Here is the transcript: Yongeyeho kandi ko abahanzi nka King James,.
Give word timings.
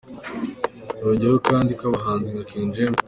Yongeyeho 1.01 1.37
kandi 1.49 1.71
ko 1.79 1.83
abahanzi 1.89 2.27
nka 2.31 2.43
King 2.49 2.67
James,. 2.75 2.99